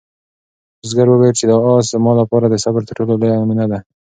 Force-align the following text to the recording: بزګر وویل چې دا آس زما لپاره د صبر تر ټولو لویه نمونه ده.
بزګر 0.79 1.07
وویل 1.09 1.35
چې 1.39 1.45
دا 1.49 1.57
آس 1.73 1.85
زما 1.93 2.11
لپاره 2.21 2.45
د 2.47 2.55
صبر 2.63 2.81
تر 2.87 2.93
ټولو 2.97 3.11
لویه 3.21 3.35
نمونه 3.41 3.65
ده. 3.71 3.79